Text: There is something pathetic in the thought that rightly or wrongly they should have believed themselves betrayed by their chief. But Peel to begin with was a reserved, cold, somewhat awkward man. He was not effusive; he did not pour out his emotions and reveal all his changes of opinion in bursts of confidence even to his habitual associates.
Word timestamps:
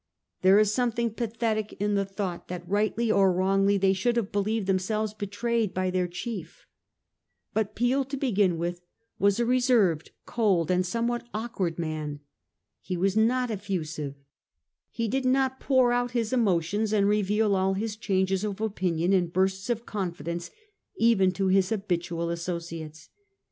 There 0.41 0.57
is 0.57 0.73
something 0.73 1.11
pathetic 1.13 1.73
in 1.73 1.93
the 1.93 2.05
thought 2.07 2.47
that 2.47 2.67
rightly 2.67 3.11
or 3.11 3.31
wrongly 3.31 3.77
they 3.77 3.93
should 3.93 4.15
have 4.15 4.31
believed 4.31 4.65
themselves 4.65 5.13
betrayed 5.13 5.75
by 5.75 5.91
their 5.91 6.07
chief. 6.07 6.65
But 7.53 7.75
Peel 7.75 8.03
to 8.05 8.17
begin 8.17 8.57
with 8.57 8.81
was 9.19 9.39
a 9.39 9.45
reserved, 9.45 10.09
cold, 10.25 10.71
somewhat 10.87 11.29
awkward 11.35 11.77
man. 11.77 12.21
He 12.79 12.97
was 12.97 13.15
not 13.15 13.51
effusive; 13.51 14.15
he 14.89 15.07
did 15.07 15.23
not 15.23 15.59
pour 15.59 15.91
out 15.91 16.13
his 16.13 16.33
emotions 16.33 16.93
and 16.93 17.07
reveal 17.07 17.55
all 17.55 17.75
his 17.75 17.95
changes 17.95 18.43
of 18.43 18.59
opinion 18.59 19.13
in 19.13 19.27
bursts 19.27 19.69
of 19.69 19.85
confidence 19.85 20.49
even 20.97 21.31
to 21.33 21.45
his 21.49 21.69
habitual 21.69 22.31
associates. 22.31 23.09